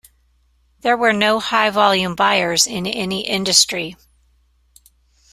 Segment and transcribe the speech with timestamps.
[0.79, 3.95] There were no high volume buyers in any industry.